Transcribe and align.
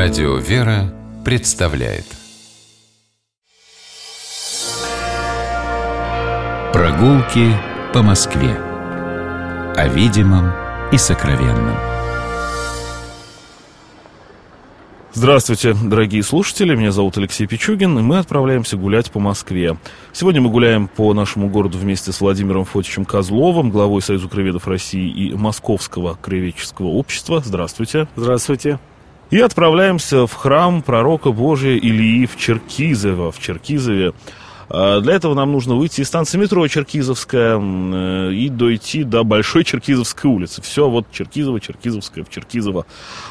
Радио 0.00 0.36
«Вера» 0.36 0.94
представляет 1.24 2.04
Прогулки 6.72 7.52
по 7.92 8.04
Москве 8.04 8.54
О 9.74 9.88
видимом 9.88 10.52
и 10.92 10.98
сокровенном 10.98 11.74
Здравствуйте, 15.14 15.74
дорогие 15.74 16.22
слушатели, 16.22 16.76
меня 16.76 16.92
зовут 16.92 17.18
Алексей 17.18 17.48
Пичугин, 17.48 17.98
и 17.98 18.02
мы 18.02 18.18
отправляемся 18.18 18.76
гулять 18.76 19.10
по 19.10 19.18
Москве. 19.18 19.78
Сегодня 20.12 20.40
мы 20.40 20.50
гуляем 20.50 20.86
по 20.86 21.12
нашему 21.12 21.50
городу 21.50 21.76
вместе 21.76 22.12
с 22.12 22.20
Владимиром 22.20 22.64
Фотичем 22.64 23.04
Козловым, 23.04 23.70
главой 23.70 24.00
Союза 24.00 24.28
краеведов 24.28 24.68
России 24.68 25.10
и 25.10 25.34
Московского 25.34 26.14
краеведческого 26.14 26.86
общества. 26.86 27.42
Здравствуйте. 27.44 28.06
Здравствуйте. 28.14 28.78
И 29.30 29.38
отправляемся 29.40 30.26
в 30.26 30.32
храм 30.32 30.80
пророка 30.82 31.32
Божия 31.32 31.76
Илии 31.76 32.26
в 32.26 32.36
Черкизово, 32.36 33.30
в 33.30 33.38
Черкизове. 33.38 34.12
А, 34.70 35.00
для 35.00 35.14
этого 35.14 35.34
нам 35.34 35.52
нужно 35.52 35.74
выйти 35.74 36.00
из 36.00 36.08
станции 36.08 36.38
метро 36.38 36.66
Черкизовская 36.66 37.58
э, 37.58 38.32
и 38.32 38.48
дойти 38.48 39.04
до 39.04 39.24
Большой 39.24 39.64
Черкизовской 39.64 40.30
улицы. 40.30 40.62
Все, 40.62 40.88
вот 40.88 41.06
Черкизово, 41.10 41.60
Черкизовская, 41.60 42.24
в 42.24 42.30
Черкизово. 42.30 42.86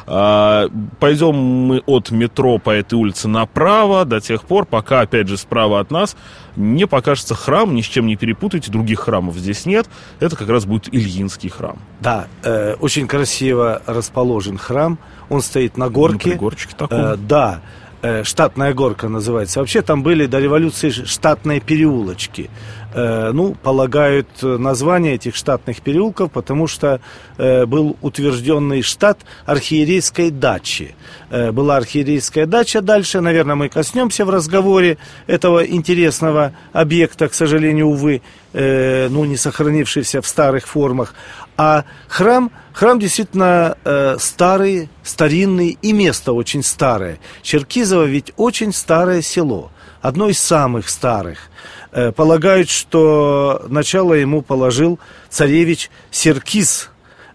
А, 0.05 0.69
пойдем 0.99 1.35
мы 1.35 1.83
от 1.85 2.11
метро 2.11 2.57
по 2.57 2.71
этой 2.71 2.95
улице 2.95 3.27
направо 3.27 4.05
до 4.05 4.19
тех 4.19 4.43
пор, 4.43 4.65
пока, 4.65 5.01
опять 5.01 5.27
же, 5.27 5.37
справа 5.37 5.79
от 5.79 5.91
нас 5.91 6.15
не 6.57 6.87
покажется 6.87 7.35
храм, 7.35 7.73
ни 7.73 7.81
с 7.81 7.85
чем 7.85 8.07
не 8.07 8.15
перепутайте, 8.15 8.71
других 8.71 9.01
храмов 9.01 9.35
здесь 9.35 9.65
нет. 9.65 9.87
Это 10.19 10.35
как 10.35 10.49
раз 10.49 10.65
будет 10.65 10.93
Ильинский 10.93 11.49
храм. 11.49 11.77
Да, 12.01 12.27
э, 12.43 12.73
очень 12.79 13.07
красиво 13.07 13.81
расположен 13.85 14.57
храм. 14.57 14.97
Он 15.29 15.41
стоит 15.41 15.77
на 15.77 15.89
горке. 15.89 16.31
На 16.31 16.35
горочке 16.35 16.75
такой. 16.75 17.13
Э, 17.13 17.15
да. 17.15 17.61
Э, 18.03 18.23
штатная 18.23 18.75
горка 18.75 19.09
называется. 19.09 19.59
Вообще 19.59 19.81
там 19.81 20.03
были 20.03 20.27
до 20.27 20.39
революции 20.39 20.91
штатные 20.91 21.59
переулочки. 21.59 22.51
Э, 22.93 23.31
ну, 23.33 23.55
полагают 23.55 24.27
название 24.43 25.15
этих 25.15 25.35
штатных 25.35 25.81
переулков, 25.81 26.31
потому 26.31 26.67
что 26.67 27.01
э, 27.37 27.65
был 27.65 27.97
утвержденный 28.01 28.83
штат 28.83 29.19
архиерейской 29.45 30.29
дачи. 30.29 30.95
Была 31.29 31.77
архиерейская 31.77 32.45
дача 32.45 32.81
дальше, 32.81 33.19
наверное, 33.19 33.55
мы 33.55 33.67
коснемся 33.67 34.25
в 34.25 34.29
разговоре 34.29 34.97
этого 35.25 35.65
интересного 35.65 36.53
объекта, 36.73 37.27
к 37.27 37.33
сожалению, 37.33 37.87
увы, 37.87 38.21
ну, 38.53 39.25
не 39.25 39.35
сохранившийся 39.35 40.21
в 40.21 40.27
старых 40.27 40.67
формах. 40.67 41.13
А 41.57 41.85
храм, 42.07 42.51
храм 42.71 42.99
действительно 42.99 43.77
э, 43.83 44.17
старый, 44.19 44.89
старинный 45.03 45.77
и 45.81 45.91
место 45.91 46.33
очень 46.33 46.61
старое. 46.61 47.19
Черкизово 47.41 48.03
ведь 48.03 48.31
очень 48.37 48.71
старое 48.71 49.23
село, 49.23 49.71
одно 50.01 50.29
из 50.29 50.39
самых 50.39 50.87
старых. 50.87 51.49
Э, 51.91 52.11
полагают, 52.11 52.69
что 52.69 53.65
начало 53.69 54.13
ему 54.13 54.43
положил 54.43 54.99
царевич 55.29 55.89
Серкиз, 56.11 56.91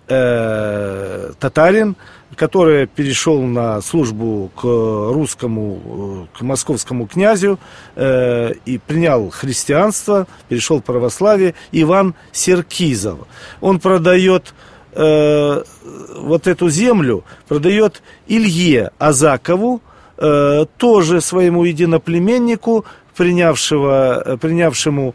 э, 0.06 1.32
татарин, 1.40 1.96
который 2.36 2.86
перешел 2.86 3.42
на 3.42 3.80
службу 3.80 4.50
к 4.56 4.62
русскому, 4.62 6.28
к 6.32 6.42
московскому 6.42 7.06
князю 7.06 7.58
э, 7.94 8.52
и 8.64 8.78
принял 8.78 9.30
христианство, 9.30 10.26
перешел 10.48 10.80
в 10.80 10.84
православие, 10.84 11.54
Иван 11.72 12.14
Серкизов. 12.32 13.18
Он 13.60 13.80
продает 13.80 14.54
э, 14.92 15.62
вот 16.16 16.46
эту 16.46 16.70
землю, 16.70 17.24
продает 17.48 18.02
Илье 18.26 18.92
Азакову, 18.98 19.82
э, 20.16 20.66
тоже 20.78 21.20
своему 21.20 21.64
единоплеменнику, 21.64 22.84
принявшего, 23.16 24.22
э, 24.24 24.36
принявшему 24.36 25.14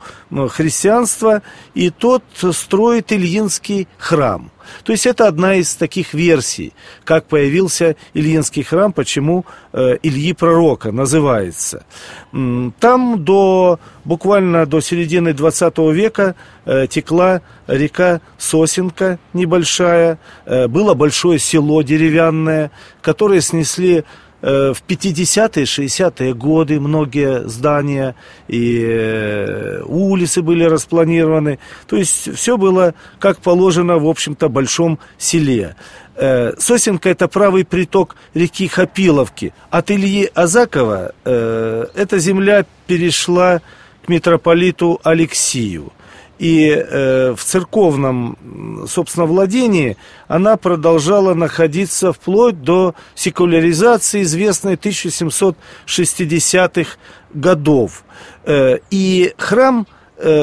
христианство, 0.49 1.41
и 1.73 1.89
тот 1.89 2.23
строит 2.51 3.11
Ильинский 3.11 3.87
храм. 3.97 4.51
То 4.83 4.91
есть 4.91 5.05
это 5.05 5.27
одна 5.27 5.55
из 5.55 5.75
таких 5.75 6.13
версий, 6.13 6.73
как 7.05 7.27
появился 7.27 7.95
Ильинский 8.13 8.63
храм, 8.63 8.91
почему 8.91 9.45
э, 9.71 9.97
Ильи 10.03 10.33
Пророка 10.33 10.91
называется. 10.91 11.85
Там 12.31 13.23
до, 13.23 13.79
буквально 14.03 14.65
до 14.65 14.81
середины 14.81 15.33
20 15.33 15.77
века 15.93 16.35
э, 16.65 16.87
текла 16.87 17.41
река 17.67 18.19
Сосенка 18.37 19.19
небольшая, 19.33 20.19
было 20.45 20.93
большое 20.93 21.39
село 21.39 21.81
деревянное, 21.81 22.71
которое 23.01 23.41
снесли 23.41 24.03
в 24.41 24.77
50-е, 24.87 25.65
60-е 25.65 26.33
годы 26.33 26.79
многие 26.79 27.47
здания 27.47 28.15
и 28.47 28.83
э, 28.85 29.81
улицы 29.85 30.41
были 30.41 30.63
распланированы. 30.63 31.59
То 31.87 31.95
есть 31.95 32.35
все 32.35 32.57
было 32.57 32.93
как 33.19 33.39
положено, 33.39 33.97
в 33.97 34.07
общем-то, 34.07 34.49
большом 34.49 34.99
селе. 35.17 35.75
Э, 36.15 36.53
Сосенка– 36.57 37.09
это 37.11 37.27
правый 37.27 37.65
приток 37.65 38.15
реки 38.33 38.67
Хапиловки. 38.67 39.53
От 39.71 39.89
Ильи 39.91 40.29
Азакова 40.33 41.13
эта 41.23 42.19
земля 42.19 42.65
перешла 42.85 43.61
к 44.05 44.09
митрополиту 44.09 44.99
Алексию 45.03 45.91
и 46.39 46.69
э, 46.69 47.35
в 47.35 47.43
церковном, 47.43 48.85
собственно, 48.87 49.25
владении 49.25 49.97
она 50.27 50.55
продолжала 50.57 51.33
находиться 51.33 52.13
вплоть 52.13 52.61
до 52.61 52.93
секуляризации, 53.15 54.21
известной 54.23 54.75
1760-х 54.75 56.97
годов. 57.33 58.03
Э, 58.45 58.77
и 58.91 59.33
храм 59.37 59.87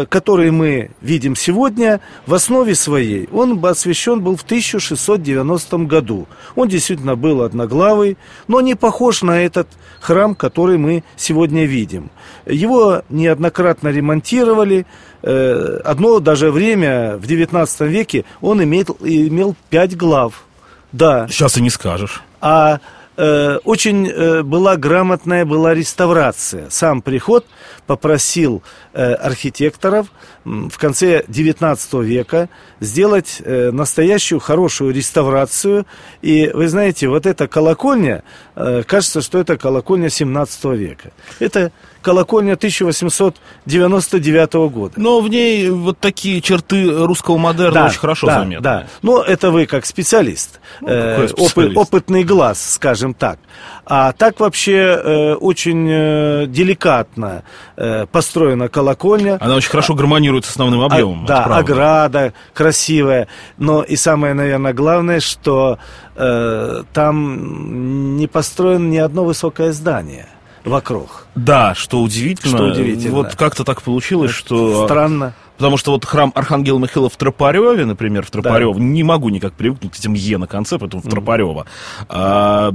который 0.09 0.51
мы 0.51 0.91
видим 1.01 1.35
сегодня, 1.35 2.01
в 2.27 2.35
основе 2.35 2.75
своей 2.75 3.29
он 3.33 3.65
освящен 3.65 4.21
был 4.21 4.37
в 4.37 4.43
1690 4.43 5.79
году. 5.79 6.27
Он 6.55 6.69
действительно 6.69 7.17
был 7.17 7.43
одноглавый, 7.43 8.17
но 8.47 8.61
не 8.61 8.75
похож 8.75 9.23
на 9.23 9.43
этот 9.43 9.67
храм, 10.01 10.35
который 10.35 10.79
мы 10.79 11.03
сегодня 11.17 11.65
видим. 11.65 12.11
Его 12.47 13.03
неоднократно 13.09 13.89
ремонтировали. 13.89 14.87
Э, 15.23 15.81
одно 15.85 16.21
даже 16.21 16.51
время, 16.51 17.17
в 17.17 17.27
19 17.27 17.81
веке, 17.83 18.25
он 18.41 18.63
имел, 18.63 18.85
имел 19.01 19.57
пять 19.71 19.97
глав. 19.97 20.45
Да. 20.93 21.27
Сейчас 21.29 21.57
и 21.57 21.63
не 21.63 21.71
скажешь. 21.71 22.23
А 22.41 22.81
Э, 23.17 23.59
очень 23.65 24.09
э, 24.09 24.43
была 24.43 24.77
грамотная 24.77 25.45
была 25.45 25.73
реставрация. 25.73 26.69
Сам 26.71 27.01
приход 27.01 27.47
попросил 27.87 28.63
э, 28.93 29.13
архитекторов 29.15 30.09
в 30.45 30.77
конце 30.79 31.23
XIX 31.23 32.05
века 32.05 32.49
сделать 32.81 33.41
настоящую 33.47 34.41
хорошую 34.41 34.93
реставрацию. 34.93 35.87
И 36.23 36.51
вы 36.53 36.69
знаете, 36.69 37.09
вот 37.09 37.25
эта 37.25 37.49
колокольня, 37.49 38.25
кажется, 38.55 39.23
что 39.23 39.39
это 39.39 39.57
колокольня 39.57 40.11
17 40.11 40.65
века. 40.65 41.13
Это 41.39 41.73
колокольня 42.05 42.53
1899 42.53 44.53
года. 44.71 44.95
Но 44.97 45.21
в 45.21 45.29
ней 45.29 45.71
вот 45.71 45.99
такие 45.99 46.41
черты 46.41 47.05
русского 47.05 47.37
модерна 47.39 47.73
да, 47.73 47.87
очень 47.87 47.99
хорошо 47.99 48.29
да, 48.29 48.39
заметны. 48.41 48.63
Да, 48.63 48.87
но 49.03 49.23
это 49.23 49.51
вы 49.51 49.67
как 49.67 49.85
специалист, 49.87 50.61
ну, 50.81 50.87
э, 50.89 51.27
специалист? 51.29 51.57
Опыт, 51.57 51.77
опытный 51.77 52.23
глаз, 52.23 52.75
скажем 52.75 53.15
так. 53.15 53.41
А 53.87 54.13
так 54.13 54.39
вообще 54.41 54.77
э, 54.77 55.35
очень 55.35 55.89
э, 55.91 56.47
деликатно 56.47 57.43
э, 57.77 58.07
построена 58.07 58.69
колокольня. 58.69 59.39
Она 59.41 59.57
очень 59.57 59.71
хорошо 59.71 59.95
гармонирует 59.95 60.45
с 60.45 60.51
основным 60.51 60.83
а, 60.83 60.87
объемом. 60.87 61.25
А, 61.25 61.27
да, 61.27 61.43
правда. 61.43 61.73
ограда 61.73 62.33
красивая. 62.53 63.29
Но 63.57 63.83
и 63.83 63.97
самое, 63.97 64.35
наверное, 64.35 64.75
главное, 64.75 65.21
что 65.21 65.79
э, 66.17 66.83
там 66.93 68.17
не 68.17 68.27
построено 68.27 68.89
ни 68.89 68.99
одно 68.99 69.25
высокое 69.25 69.73
здание 69.73 70.27
вокруг. 70.65 71.27
Да, 71.35 71.75
что 71.75 72.01
удивительно. 72.03 72.57
Что 72.57 72.67
удивительно. 72.67 73.15
Вот 73.15 73.35
как-то 73.37 73.65
так 73.65 73.83
получилось, 73.83 74.31
Это 74.31 74.39
что... 74.39 74.85
Странно. 74.87 75.35
Потому 75.57 75.77
что 75.77 75.93
вот 75.93 76.05
храм 76.05 76.33
Архангела 76.35 76.79
Михаила 76.79 77.09
в 77.09 77.17
Тропареве, 77.17 77.85
например, 77.85 78.27
в 78.27 78.31
Тропарево, 78.31 78.75
да. 78.75 78.81
не 78.81 79.05
могу 79.05 79.29
никак 79.29 79.53
привыкнуть 79.53 79.93
к 79.93 79.97
этим 79.97 80.15
Е 80.15 80.37
на 80.37 80.49
конце, 80.49 80.79
поэтому 80.79 81.01
в 81.01 81.09
Тропарево. 81.09 81.61
Mm-hmm. 81.61 82.07
А, 82.09 82.73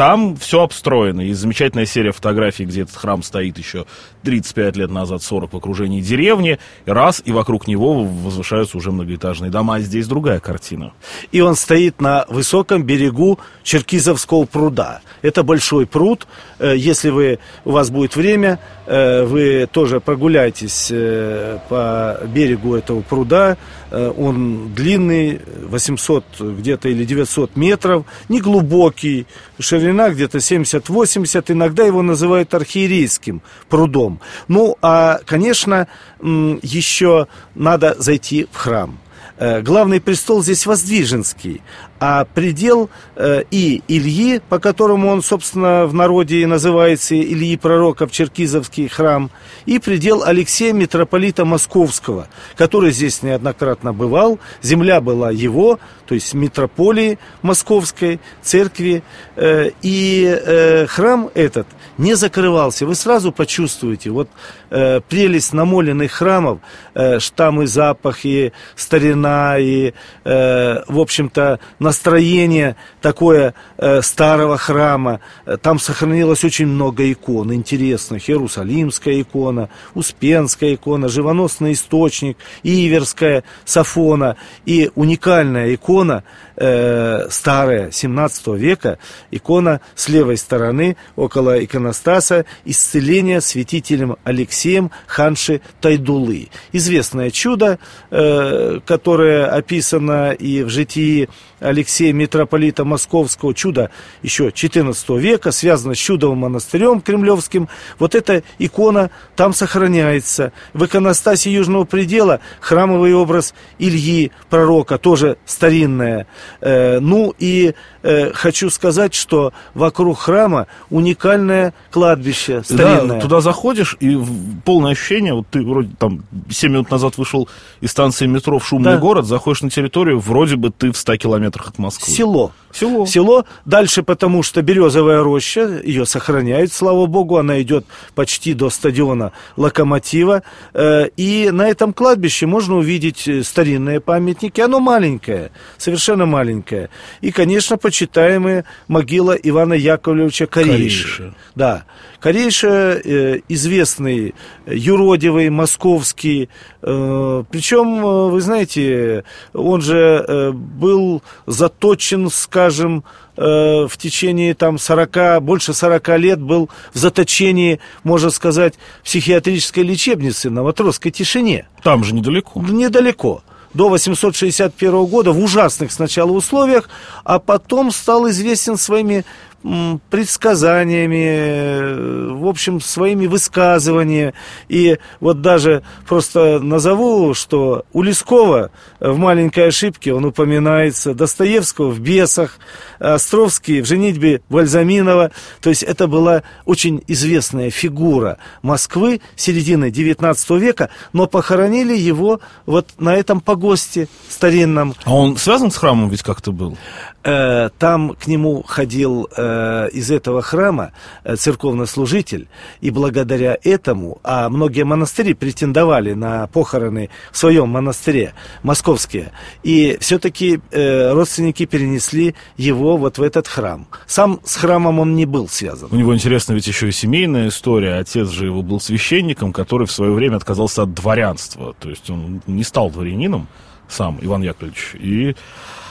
там 0.00 0.34
все 0.34 0.62
обстроено. 0.62 1.20
И 1.20 1.34
замечательная 1.34 1.84
серия 1.84 2.12
фотографий, 2.12 2.64
где 2.64 2.84
этот 2.84 2.96
храм 2.96 3.22
стоит 3.22 3.58
еще 3.58 3.84
35 4.22 4.76
лет 4.78 4.90
назад, 4.90 5.22
40 5.22 5.52
в 5.52 5.56
окружении 5.58 6.00
деревни. 6.00 6.58
Раз, 6.86 7.20
и 7.22 7.32
вокруг 7.32 7.66
него 7.66 8.04
возвышаются 8.04 8.78
уже 8.78 8.92
многоэтажные 8.92 9.50
дома. 9.50 9.74
А 9.74 9.80
здесь 9.80 10.06
другая 10.06 10.40
картина. 10.40 10.94
И 11.32 11.42
он 11.42 11.54
стоит 11.54 12.00
на 12.00 12.24
высоком 12.30 12.82
берегу 12.82 13.40
Черкизовского 13.62 14.46
пруда. 14.46 15.02
Это 15.20 15.42
большой 15.42 15.84
пруд. 15.84 16.26
Э, 16.58 16.74
если 16.74 17.10
вы, 17.10 17.38
у 17.66 17.72
вас 17.72 17.90
будет 17.90 18.16
время, 18.16 18.58
э, 18.86 19.24
вы 19.24 19.68
тоже 19.70 20.00
прогуляйтесь 20.00 20.88
э, 20.90 21.58
по 21.68 22.20
берегу 22.26 22.74
этого 22.74 23.02
пруда. 23.02 23.58
Э, 23.90 24.12
он 24.16 24.72
длинный, 24.74 25.40
800 25.68 26.24
где-то 26.40 26.88
или 26.88 27.04
900 27.04 27.56
метров, 27.56 28.04
не 28.28 28.40
глубокий, 28.40 29.26
ширина 29.58 30.10
где-то 30.10 30.38
70-80, 30.38 31.52
иногда 31.52 31.84
его 31.84 32.02
называют 32.02 32.54
архиерейским 32.54 33.42
прудом. 33.68 34.20
Ну, 34.48 34.76
а, 34.82 35.20
конечно, 35.26 35.88
еще 36.20 37.26
надо 37.54 37.96
зайти 37.98 38.46
в 38.50 38.56
храм. 38.56 38.98
Э, 39.40 39.62
главный 39.62 40.00
престол 40.00 40.42
здесь 40.42 40.66
Воздвиженский, 40.66 41.62
а 42.00 42.24
предел 42.24 42.88
э, 43.14 43.42
и 43.50 43.82
Ильи, 43.86 44.40
по 44.48 44.58
которому 44.58 45.08
он, 45.08 45.22
собственно, 45.22 45.86
в 45.86 45.92
народе 45.92 46.46
называется 46.46 47.14
Ильи 47.14 47.58
Пророка 47.58 48.06
в 48.06 48.10
Черкизовский 48.10 48.88
храм, 48.88 49.30
и 49.66 49.78
предел 49.78 50.22
Алексея 50.24 50.72
Митрополита 50.72 51.44
Московского, 51.44 52.26
который 52.56 52.92
здесь 52.92 53.22
неоднократно 53.22 53.92
бывал. 53.92 54.38
Земля 54.62 55.02
была 55.02 55.30
его, 55.30 55.78
то 56.06 56.14
есть 56.14 56.34
митрополии 56.34 57.18
Московской, 57.42 58.18
церкви. 58.42 59.04
Э, 59.36 59.70
и 59.80 60.24
э, 60.26 60.86
храм 60.86 61.30
этот 61.34 61.68
не 61.98 62.14
закрывался. 62.14 62.84
Вы 62.84 62.94
сразу 62.94 63.30
почувствуете 63.30 64.10
вот 64.10 64.28
прелесть 64.70 65.52
намоленных 65.52 66.12
храмов, 66.12 66.60
э, 66.94 67.18
штаммы, 67.18 67.66
запахи, 67.66 68.52
старина 68.74 69.58
и, 69.58 69.92
в 70.24 71.00
общем-то, 71.00 71.58
на 71.78 71.89
настроение 71.90 72.76
такое 73.00 73.52
э, 73.76 74.00
старого 74.02 74.56
храма. 74.56 75.18
Там 75.60 75.80
сохранилось 75.80 76.44
очень 76.44 76.68
много 76.68 77.10
икон 77.10 77.52
интересных. 77.52 78.30
Иерусалимская 78.30 79.20
икона, 79.20 79.70
Успенская 79.94 80.74
икона, 80.74 81.08
Живоносный 81.08 81.72
источник, 81.72 82.38
Иверская, 82.62 83.42
Сафона. 83.64 84.36
И 84.66 84.92
уникальная 84.94 85.74
икона, 85.74 86.22
э, 86.56 87.26
старая, 87.28 87.90
17 87.90 88.56
века, 88.56 88.98
икона 89.32 89.80
с 89.96 90.08
левой 90.08 90.36
стороны, 90.36 90.96
около 91.16 91.64
иконостаса, 91.64 92.44
исцеление 92.64 93.40
святителем 93.40 94.16
Алексеем 94.22 94.92
Ханши 95.08 95.60
Тайдулы. 95.80 96.50
Известное 96.70 97.30
чудо, 97.32 97.80
э, 98.12 98.78
которое 98.86 99.46
описано 99.46 100.30
и 100.30 100.62
в 100.62 100.68
житии 100.68 101.28
Алексея 101.58 101.79
Митрополита 102.12 102.84
Московского, 102.84 103.54
чудо 103.54 103.90
еще 104.22 104.48
XIV 104.48 105.18
века, 105.18 105.52
связано 105.52 105.94
с 105.94 105.98
чудовым 105.98 106.38
монастырем 106.38 107.00
кремлевским. 107.00 107.68
Вот 107.98 108.14
эта 108.14 108.42
икона 108.58 109.10
там 109.36 109.52
сохраняется. 109.52 110.52
В 110.72 110.84
иконостасе 110.84 111.52
Южного 111.52 111.84
предела 111.84 112.40
храмовый 112.60 113.14
образ 113.14 113.54
Ильи, 113.78 114.32
пророка, 114.48 114.98
тоже 114.98 115.36
старинная. 115.44 116.26
Э, 116.60 116.98
ну 117.00 117.34
и 117.38 117.74
э, 118.02 118.32
хочу 118.32 118.70
сказать, 118.70 119.14
что 119.14 119.52
вокруг 119.74 120.18
храма 120.18 120.66
уникальное 120.90 121.74
кладбище 121.90 122.62
старинное. 122.62 123.16
Да, 123.16 123.20
туда 123.20 123.40
заходишь, 123.40 123.96
и 124.00 124.18
полное 124.64 124.92
ощущение, 124.92 125.34
вот 125.34 125.46
ты 125.50 125.62
вроде 125.62 125.90
там 125.98 126.22
7 126.50 126.72
минут 126.72 126.90
назад 126.90 127.18
вышел 127.18 127.48
из 127.80 127.90
станции 127.90 128.26
метро 128.26 128.58
в 128.58 128.66
шумный 128.66 128.92
да. 128.92 128.98
город, 128.98 129.26
заходишь 129.26 129.62
на 129.62 129.70
территорию, 129.70 130.18
вроде 130.18 130.56
бы 130.56 130.70
ты 130.70 130.92
в 130.92 130.96
100 130.96 131.16
километрах 131.16 131.69
от 131.70 131.78
Москвы. 131.78 132.12
Село. 132.12 132.52
Село. 132.72 133.06
Село. 133.06 133.44
Дальше, 133.64 134.02
потому 134.02 134.42
что 134.42 134.62
березовая 134.62 135.22
роща, 135.22 135.80
ее 135.82 136.06
сохраняют, 136.06 136.72
слава 136.72 137.06
богу, 137.06 137.36
она 137.36 137.60
идет 137.62 137.84
почти 138.14 138.54
до 138.54 138.70
стадиона 138.70 139.32
Локомотива. 139.56 140.42
Э, 140.74 141.08
и 141.16 141.50
на 141.50 141.68
этом 141.68 141.92
кладбище 141.92 142.46
можно 142.46 142.76
увидеть 142.76 143.26
э, 143.26 143.42
старинные 143.42 144.00
памятники. 144.00 144.60
Оно 144.60 144.80
маленькое, 144.80 145.50
совершенно 145.78 146.26
маленькое. 146.26 146.90
И, 147.20 147.32
конечно, 147.32 147.76
почитаемая 147.76 148.64
могила 148.88 149.32
Ивана 149.32 149.74
Яковлевича 149.74 150.46
Корейши. 150.46 151.34
Да. 151.54 151.84
Корейша 152.20 153.00
э, 153.02 153.40
известный, 153.48 154.34
юродивый, 154.66 155.48
московский. 155.48 156.50
Э, 156.82 157.44
причем, 157.50 158.04
э, 158.04 158.30
вы 158.30 158.40
знаете, 158.42 159.24
он 159.54 159.80
же 159.80 160.24
э, 160.28 160.50
был 160.52 161.22
заточен, 161.46 162.28
скажем, 162.28 163.04
э, 163.38 163.86
в 163.88 163.96
течение 163.96 164.54
там 164.54 164.78
40, 164.78 165.42
больше 165.42 165.72
40 165.72 166.18
лет 166.18 166.40
был 166.40 166.68
в 166.92 166.98
заточении, 166.98 167.80
можно 168.04 168.28
сказать, 168.28 168.74
психиатрической 169.02 169.82
лечебницы 169.82 170.50
на 170.50 170.62
Матросской 170.62 171.10
тишине. 171.10 171.68
Там 171.82 172.04
же 172.04 172.14
недалеко. 172.14 172.60
Недалеко 172.60 173.42
до 173.74 173.88
861 173.88 175.06
года 175.06 175.32
в 175.32 175.42
ужасных 175.42 175.92
сначала 175.92 176.32
условиях, 176.32 176.88
а 177.24 177.38
потом 177.38 177.92
стал 177.92 178.28
известен 178.28 178.76
своими 178.76 179.24
предсказаниями, 179.62 182.32
в 182.32 182.46
общем, 182.46 182.80
своими 182.80 183.26
высказываниями. 183.26 184.32
И 184.68 184.98
вот 185.20 185.42
даже 185.42 185.82
просто 186.06 186.60
назову, 186.60 187.34
что 187.34 187.84
у 187.92 188.02
Лескова 188.02 188.70
в 189.00 189.18
«Маленькой 189.18 189.68
ошибке» 189.68 190.14
он 190.14 190.24
упоминается, 190.24 191.14
Достоевского 191.14 191.90
в 191.90 192.00
«Бесах», 192.00 192.58
Островский 192.98 193.80
в 193.80 193.86
«Женитьбе 193.86 194.42
Вальзаминова». 194.50 195.30
То 195.60 195.70
есть 195.70 195.82
это 195.82 196.06
была 196.06 196.42
очень 196.66 197.02
известная 197.06 197.70
фигура 197.70 198.36
Москвы 198.62 199.20
середины 199.36 199.90
XIX 199.90 200.58
века, 200.58 200.90
но 201.12 201.26
похоронили 201.26 201.96
его 201.96 202.40
вот 202.66 202.88
на 202.98 203.14
этом 203.14 203.40
погосте 203.40 204.08
старинном. 204.28 204.94
А 205.04 205.14
он 205.14 205.36
связан 205.36 205.70
с 205.70 205.76
храмом 205.76 206.10
ведь 206.10 206.22
как-то 206.22 206.52
был? 206.52 206.76
Э, 207.22 207.68
там 207.78 208.14
к 208.14 208.26
нему 208.26 208.62
ходил 208.66 209.28
э, 209.36 209.49
из 209.92 210.10
этого 210.10 210.42
храма 210.42 210.92
э, 211.24 211.36
церковнослужитель, 211.36 212.48
и 212.80 212.90
благодаря 212.90 213.56
этому, 213.62 214.18
а 214.22 214.48
многие 214.48 214.84
монастыри 214.84 215.34
претендовали 215.34 216.12
на 216.12 216.46
похороны 216.48 217.10
в 217.32 217.38
своем 217.38 217.68
монастыре, 217.68 218.34
московские, 218.62 219.32
и 219.62 219.98
все-таки 220.00 220.60
родственники 220.72 221.66
перенесли 221.66 222.34
его 222.56 222.96
вот 222.96 223.18
в 223.18 223.22
этот 223.22 223.48
храм. 223.48 223.86
Сам 224.06 224.40
с 224.44 224.56
храмом 224.56 224.98
он 224.98 225.14
не 225.14 225.26
был 225.26 225.48
связан. 225.48 225.88
У 225.90 225.96
него 225.96 226.14
интересно 226.14 226.52
ведь 226.52 226.66
еще 226.66 226.88
и 226.88 226.92
семейная 226.92 227.48
история. 227.48 227.94
Отец 227.94 228.28
же 228.28 228.46
его 228.46 228.62
был 228.62 228.80
священником, 228.80 229.52
который 229.52 229.86
в 229.86 229.92
свое 229.92 230.12
время 230.12 230.36
отказался 230.36 230.82
от 230.82 230.94
дворянства, 230.94 231.74
то 231.78 231.90
есть 231.90 232.08
он 232.10 232.42
не 232.46 232.64
стал 232.64 232.90
дворянином 232.90 233.48
сам, 233.88 234.18
Иван 234.22 234.42
Яковлевич, 234.42 234.94
и 234.94 235.34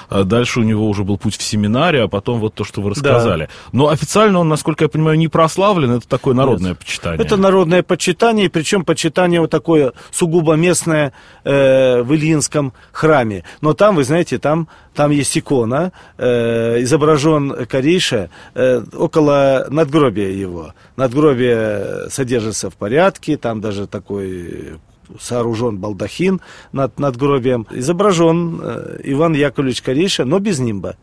дальше 0.09 0.59
у 0.59 0.63
него 0.63 0.88
уже 0.88 1.03
был 1.03 1.17
путь 1.17 1.38
в 1.38 1.44
семинаре, 1.44 2.03
а 2.03 2.07
потом 2.07 2.39
вот 2.39 2.56
то, 2.56 2.63
что 2.63 2.81
вы 2.81 2.92
рассказали. 2.92 3.45
Да. 3.45 3.69
Но 3.71 3.89
официально 3.89 4.39
он, 4.39 4.49
насколько 4.49 4.85
я 4.85 4.89
понимаю, 4.89 5.18
не 5.18 5.28
прославлен, 5.28 5.92
это 5.92 6.07
такое 6.07 6.33
народное 6.33 6.71
Нет. 6.71 6.80
почитание. 6.80 7.25
Это 7.25 7.37
народное 7.37 7.83
почитание, 7.83 8.49
причем 8.49 8.83
почитание 8.85 9.42
вот 9.42 9.49
такое 9.49 9.94
сугубо 10.11 10.54
местное 10.54 11.13
э, 11.44 12.01
в 12.01 12.13
Ильинском 12.13 12.73
храме. 12.92 13.44
Но 13.61 13.73
там, 13.73 13.95
вы 13.95 14.04
знаете, 14.04 14.39
там, 14.39 14.68
там 14.94 15.11
есть 15.11 15.37
икона, 15.37 15.92
э, 16.18 16.81
изображен 16.81 17.66
Корейша 17.66 18.30
э, 18.56 18.83
около 18.94 19.68
надгробия 19.69 20.31
его. 20.31 20.73
Надгробие 20.95 22.09
содержится 22.09 22.69
в 22.69 22.75
порядке, 22.75 23.37
там 23.37 23.61
даже 23.61 23.87
такой 23.87 24.80
сооружен 25.19 25.78
балдахин 25.78 26.42
над, 26.71 26.99
над 26.99 27.18
гробием, 27.18 27.66
изображен 27.71 28.59
э, 28.61 28.99
Иван 29.04 29.33
Яковлевич 29.33 29.81
Корейша, 29.81 30.25
но 30.25 30.39
без 30.39 30.59
нимба. 30.59 30.97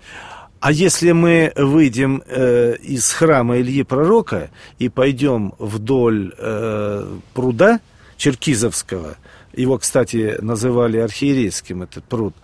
А 0.60 0.72
если 0.72 1.12
мы 1.12 1.52
выйдем 1.56 2.22
э, 2.26 2.76
из 2.82 3.12
храма 3.12 3.58
Ильи 3.58 3.82
Пророка 3.82 4.50
и 4.78 4.88
пойдем 4.88 5.54
вдоль 5.58 6.32
э, 6.38 7.06
пруда 7.34 7.80
Черкизовского, 8.16 9.16
его, 9.56 9.78
кстати, 9.78 10.36
называли 10.40 10.98
архиерейским, 10.98 11.82
этот 11.82 12.04
пруд, 12.04 12.34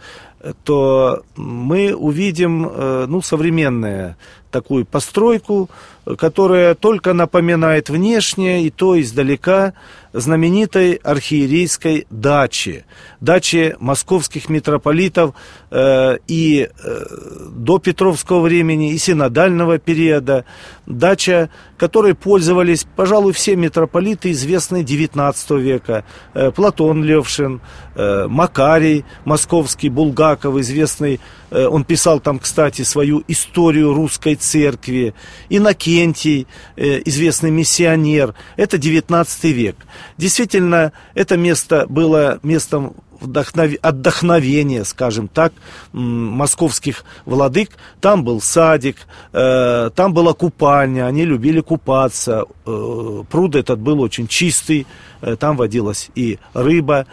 то 0.64 1.22
мы 1.36 1.94
увидим 1.94 2.66
э, 2.66 3.06
ну, 3.08 3.22
современную 3.22 4.16
такую 4.52 4.84
постройку, 4.84 5.70
которая 6.18 6.74
только 6.74 7.14
напоминает 7.14 7.88
внешне 7.88 8.64
и 8.64 8.70
то 8.70 9.00
издалека 9.00 9.72
знаменитой 10.12 10.94
архиерейской 10.94 12.06
дачи, 12.10 12.84
дачи 13.20 13.74
московских 13.80 14.50
митрополитов 14.50 15.34
э, 15.70 16.18
и 16.26 16.68
э, 16.68 17.00
до 17.48 17.78
Петровского 17.78 18.40
времени, 18.40 18.92
и 18.92 18.98
синодального 18.98 19.78
периода, 19.78 20.44
дача, 20.86 21.48
которой 21.78 22.14
пользовались, 22.14 22.86
пожалуй, 22.94 23.32
все 23.32 23.56
митрополиты, 23.56 24.32
известные 24.32 24.82
XIX 24.82 25.58
века, 25.58 26.04
э, 26.34 26.50
Платон 26.50 27.01
Левшин, 27.04 27.60
э, 27.94 28.26
Макарий 28.28 29.04
московский, 29.24 29.88
Булгаков, 29.88 30.56
известный, 30.58 31.20
э, 31.50 31.66
он 31.66 31.84
писал 31.84 32.20
там, 32.20 32.38
кстати, 32.38 32.82
свою 32.82 33.22
историю 33.28 33.94
русской 33.94 34.34
церкви, 34.34 35.14
Иннокентий, 35.48 36.46
э, 36.76 37.02
известный 37.04 37.50
миссионер, 37.50 38.34
это 38.56 38.78
19 38.78 39.52
век. 39.52 39.76
Действительно, 40.16 40.92
это 41.14 41.36
место 41.36 41.86
было 41.88 42.38
местом 42.42 42.94
отдохновения, 43.22 44.84
скажем 44.84 45.28
так, 45.28 45.52
московских 45.92 47.04
владык. 47.24 47.70
Там 48.00 48.24
был 48.24 48.40
садик, 48.40 48.96
э, 49.32 49.90
там 49.94 50.12
была 50.12 50.32
купальня, 50.32 51.06
они 51.06 51.24
любили 51.24 51.60
купаться. 51.60 52.44
Э, 52.66 53.22
пруд 53.30 53.56
этот 53.56 53.78
был 53.78 54.00
очень 54.00 54.26
чистый, 54.26 54.86
э, 55.20 55.36
там 55.36 55.56
водилась 55.56 56.10
и 56.14 56.38
рыба. 56.54 57.06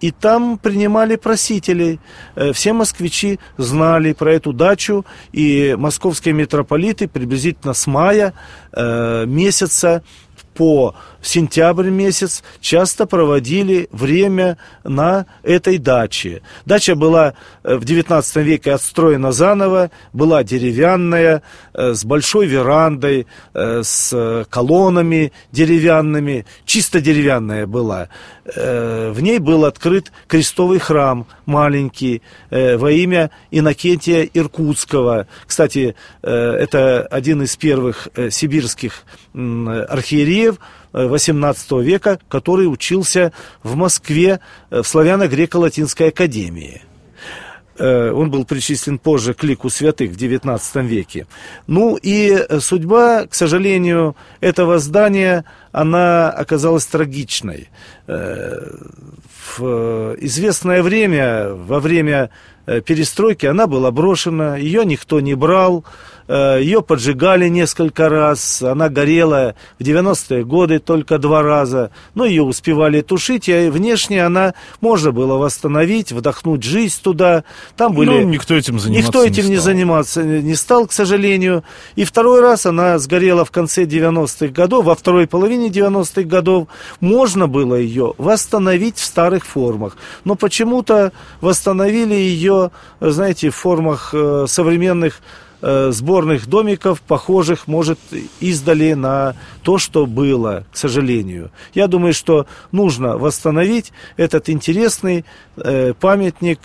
И 0.00 0.12
там 0.20 0.58
принимали 0.58 1.16
просителей. 1.16 2.00
Все 2.52 2.72
москвичи 2.72 3.38
знали 3.56 4.12
про 4.12 4.32
эту 4.32 4.52
дачу, 4.52 5.04
и 5.32 5.74
московские 5.78 6.34
митрополиты 6.34 7.08
приблизительно 7.08 7.74
с 7.74 7.86
мая 7.86 8.34
месяца 8.74 10.02
по 10.54 10.94
сентябрь 11.22 11.88
месяц 11.88 12.42
часто 12.60 13.06
проводили 13.06 13.88
время 13.92 14.58
на 14.84 15.26
этой 15.42 15.78
даче. 15.78 16.42
Дача 16.66 16.94
была 16.94 17.34
э, 17.62 17.76
в 17.76 17.84
XIX 17.84 18.42
веке 18.42 18.72
отстроена 18.72 19.32
заново, 19.32 19.90
была 20.12 20.42
деревянная, 20.44 21.42
э, 21.74 21.94
с 21.94 22.04
большой 22.04 22.46
верандой, 22.46 23.26
э, 23.54 23.82
с 23.82 24.46
колоннами 24.50 25.32
деревянными, 25.52 26.46
чисто 26.64 27.00
деревянная 27.00 27.66
была. 27.66 28.08
В 28.44 29.20
ней 29.20 29.38
был 29.38 29.64
открыт 29.64 30.10
крестовый 30.26 30.78
храм 30.78 31.26
маленький 31.46 32.22
во 32.50 32.90
имя 32.90 33.30
Иннокентия 33.50 34.28
Иркутского. 34.34 35.28
Кстати, 35.46 35.94
это 36.22 37.06
один 37.10 37.42
из 37.42 37.56
первых 37.56 38.08
сибирских 38.30 39.04
архиереев, 39.32 40.58
XVIII 40.92 41.82
века, 41.82 42.18
который 42.28 42.64
учился 42.64 43.32
в 43.62 43.76
Москве 43.76 44.40
э, 44.70 44.82
в 44.82 44.86
славяно-греко-латинской 44.86 46.08
академии. 46.08 46.82
Э, 47.78 48.10
он 48.10 48.30
был 48.30 48.44
причислен 48.44 48.98
позже 48.98 49.34
к 49.34 49.42
лику 49.44 49.70
святых 49.70 50.10
в 50.10 50.16
XIX 50.16 50.86
веке. 50.86 51.26
Ну 51.66 51.98
и 52.00 52.46
судьба, 52.60 53.26
к 53.26 53.34
сожалению, 53.34 54.16
этого 54.40 54.78
здания, 54.78 55.44
она 55.72 56.30
оказалась 56.30 56.86
трагичной. 56.86 57.70
Э, 58.06 58.70
в 59.56 60.16
известное 60.20 60.82
время, 60.82 61.54
во 61.54 61.80
время 61.80 62.30
перестройки, 62.66 63.46
она 63.46 63.66
была 63.66 63.90
брошена, 63.90 64.56
ее 64.56 64.84
никто 64.84 65.20
не 65.20 65.34
брал, 65.34 65.84
Э, 66.28 66.58
Ее 66.60 66.82
поджигали 66.82 67.48
несколько 67.48 68.08
раз, 68.08 68.62
она 68.62 68.88
горела 68.88 69.54
в 69.78 69.82
90-е 69.82 70.44
годы 70.44 70.78
только 70.78 71.18
два 71.18 71.42
раза, 71.42 71.90
но 72.14 72.24
ее 72.24 72.42
успевали 72.42 73.00
тушить, 73.00 73.48
и 73.48 73.68
внешне 73.68 74.24
она 74.24 74.54
можно 74.80 75.12
было 75.12 75.36
восстановить, 75.36 76.12
вдохнуть 76.12 76.62
жизнь 76.62 77.00
туда. 77.02 77.44
Там 77.76 77.94
были... 77.94 78.10
Ну, 78.10 78.22
никто 78.22 78.54
этим 78.54 78.78
заниматься 78.78 79.06
Никто 79.06 79.24
этим 79.24 79.44
не, 79.44 79.50
не 79.50 79.56
стал. 79.56 79.64
заниматься 79.64 80.22
не 80.22 80.54
стал, 80.54 80.86
к 80.86 80.92
сожалению. 80.92 81.64
И 81.96 82.04
второй 82.04 82.40
раз 82.40 82.66
она 82.66 82.98
сгорела 82.98 83.44
в 83.44 83.50
конце 83.50 83.84
90-х 83.84 84.48
годов, 84.48 84.84
во 84.86 84.94
второй 84.94 85.26
половине 85.26 85.68
90-х 85.68 86.22
годов. 86.22 86.68
Можно 87.00 87.48
было 87.48 87.74
ее 87.74 88.14
восстановить 88.18 88.96
в 88.96 89.04
старых 89.04 89.44
формах, 89.44 89.96
но 90.24 90.34
почему-то 90.34 91.12
восстановили 91.40 92.14
ее, 92.14 92.51
знаете, 93.00 93.50
в 93.50 93.54
формах 93.56 94.14
э, 94.14 94.46
современных 94.48 95.20
Э, 95.64 95.92
сборных 95.92 96.48
домиков, 96.48 97.00
похожих, 97.00 97.68
может, 97.68 97.98
издали 98.40 98.94
на 98.94 99.36
то, 99.62 99.78
что 99.78 100.06
было, 100.06 100.64
к 100.72 100.76
сожалению. 100.76 101.52
Я 101.72 101.86
думаю, 101.86 102.14
что 102.14 102.46
нужно 102.72 103.16
восстановить 103.16 103.92
этот 104.16 104.48
интересный 104.48 105.24
э, 105.56 105.94
памятник 105.94 106.58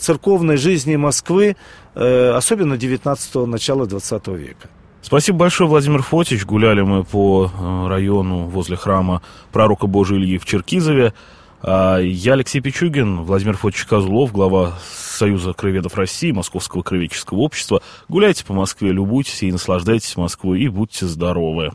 церковной 0.00 0.56
жизни 0.56 0.94
Москвы, 0.94 1.56
особенно 1.94 2.74
19-го, 2.74 3.46
начала 3.46 3.86
20 3.86 4.28
века. 4.28 4.68
Спасибо 5.02 5.38
большое, 5.38 5.68
Владимир 5.68 6.02
Фотич. 6.02 6.44
Гуляли 6.44 6.82
мы 6.82 7.04
по 7.04 7.50
району 7.88 8.44
возле 8.44 8.76
храма 8.76 9.22
пророка 9.52 9.86
Божия 9.86 10.18
Ильи 10.18 10.38
в 10.38 10.44
Черкизове. 10.44 11.12
А 11.66 11.98
я 11.98 12.34
Алексей 12.34 12.60
Пичугин, 12.60 13.22
Владимир 13.22 13.56
Фотич 13.56 13.86
Козлов, 13.86 14.32
глава 14.32 14.74
Союза 14.86 15.54
краеведов 15.54 15.94
России, 15.94 16.30
Московского 16.30 16.82
краеведческого 16.82 17.38
общества. 17.38 17.80
Гуляйте 18.06 18.44
по 18.44 18.52
Москве, 18.52 18.92
любуйтесь 18.92 19.42
и 19.42 19.50
наслаждайтесь 19.50 20.14
Москвой, 20.18 20.60
и 20.60 20.68
будьте 20.68 21.06
здоровы. 21.06 21.70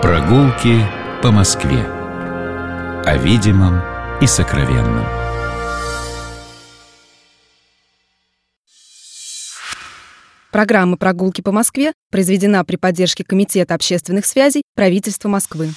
Прогулки 0.00 0.82
по 1.22 1.30
Москве. 1.30 1.84
О 3.04 3.18
видимом 3.18 3.82
и 4.22 4.26
сокровенном. 4.26 5.04
Программа 10.52 10.96
«Прогулки 10.96 11.42
по 11.42 11.52
Москве» 11.52 11.92
произведена 12.10 12.64
при 12.64 12.76
поддержке 12.76 13.24
Комитета 13.24 13.74
общественных 13.74 14.24
связей 14.24 14.62
правительства 14.74 15.28
Москвы. 15.28 15.68